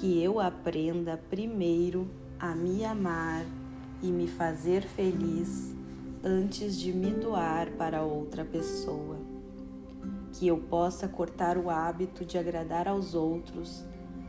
[0.00, 2.08] Que eu aprenda primeiro
[2.38, 3.44] a me amar
[4.02, 5.76] e me fazer feliz
[6.24, 9.18] antes de me doar para outra pessoa.
[10.32, 13.84] Que eu possa cortar o hábito de agradar aos outros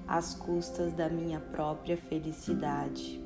[0.06, 3.24] às custas da minha própria felicidade.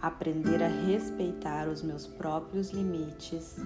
[0.00, 3.56] Aprender a respeitar os meus próprios limites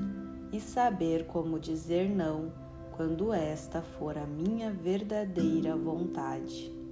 [0.50, 2.50] e saber como dizer não
[2.92, 6.83] quando esta for a minha verdadeira vontade.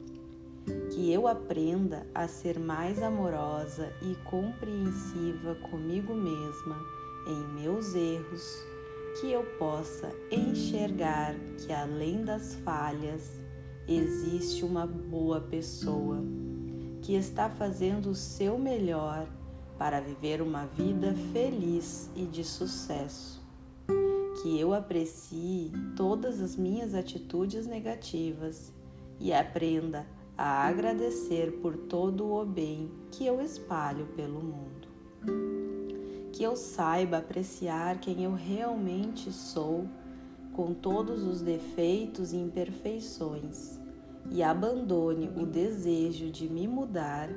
[0.90, 6.76] Que eu aprenda a ser mais amorosa e compreensiva comigo mesma
[7.26, 8.64] em meus erros,
[9.20, 13.40] que eu possa enxergar que além das falhas
[13.86, 16.22] existe uma boa pessoa
[17.02, 19.26] que está fazendo o seu melhor
[19.76, 23.42] para viver uma vida feliz e de sucesso.
[24.40, 28.72] Que eu aprecie todas as minhas atitudes negativas
[29.18, 34.88] e aprenda a agradecer por todo o bem que eu espalho pelo mundo.
[36.32, 39.86] Que eu saiba apreciar quem eu realmente sou,
[40.52, 43.78] com todos os defeitos e imperfeições,
[44.30, 47.28] e abandone o desejo de me mudar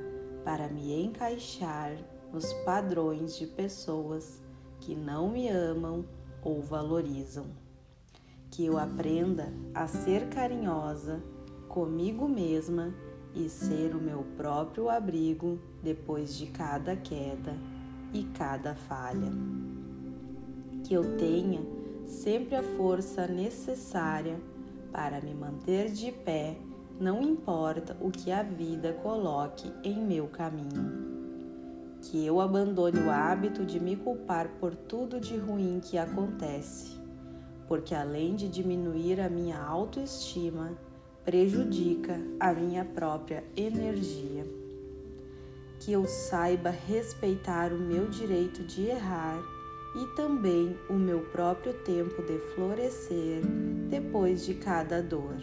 [0.44, 1.96] para me encaixar
[2.32, 4.42] nos padrões de pessoas
[4.80, 6.04] que não me amam
[6.42, 7.46] ou valorizam.
[8.50, 11.22] Que eu aprenda a ser carinhosa
[11.68, 12.94] comigo mesma
[13.34, 17.54] e ser o meu próprio abrigo depois de cada queda
[18.12, 19.30] e cada falha.
[20.84, 21.60] Que eu tenha
[22.06, 24.40] sempre a força necessária
[24.90, 26.56] para me manter de pé,
[26.98, 31.04] não importa o que a vida coloque em meu caminho.
[32.00, 36.98] Que eu abandone o hábito de me culpar por tudo de ruim que acontece,
[37.68, 40.72] porque além de diminuir a minha autoestima,
[41.26, 44.46] prejudica a minha própria energia.
[45.80, 49.36] Que eu saiba respeitar o meu direito de errar
[49.96, 53.42] e também o meu próprio tempo de florescer
[53.90, 55.34] depois de cada dor.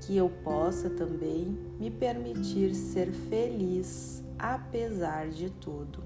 [0.00, 6.02] Que eu possa também me permitir ser feliz apesar de tudo.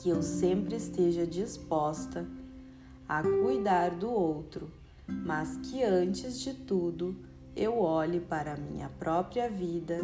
[0.00, 2.26] Que eu sempre esteja disposta
[3.08, 4.68] a cuidar do outro,
[5.06, 7.14] mas que antes de tudo
[7.56, 10.00] eu olhe para a minha própria vida,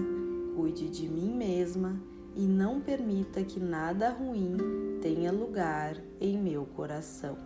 [0.54, 2.00] cuide de mim mesma
[2.36, 4.56] e não permita que nada ruim
[5.02, 7.36] tenha lugar em meu coração.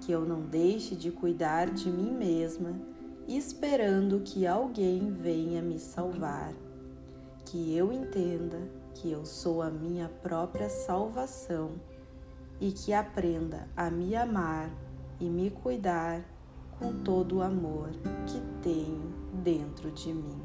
[0.00, 2.78] Que eu não deixe de cuidar de mim mesma,
[3.26, 6.52] esperando que alguém venha me salvar.
[7.46, 8.58] Que eu entenda
[8.94, 11.72] que eu sou a minha própria salvação
[12.60, 14.70] e que aprenda a me amar
[15.18, 16.24] e me cuidar
[16.78, 17.90] com todo o amor
[18.26, 19.12] que tenho
[19.42, 20.40] dentro de mim.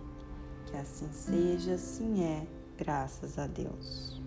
[0.65, 2.47] Que assim seja, assim é,
[2.77, 4.21] graças a Deus.